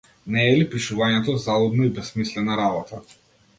Не 0.35 0.45
е 0.53 0.55
ли 0.59 0.63
пишувањето 0.71 1.35
залудна 1.45 1.85
и 1.89 1.93
бесмислена 2.01 2.59
работа? 2.65 3.05